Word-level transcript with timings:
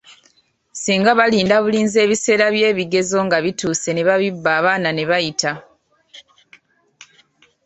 Singa 0.81 1.11
balinda 1.19 1.55
bulinzi 1.63 1.97
ebiseera 2.05 2.45
bye 2.55 2.69
bigezo 2.77 3.17
nga 3.25 3.37
bituuse 3.45 3.89
ne 3.93 4.03
babibba 4.07 4.51
abaana 4.59 4.89
ne 4.93 5.03
babiyita. 5.09 5.51